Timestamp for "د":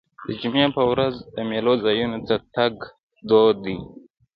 0.25-0.27, 1.35-1.37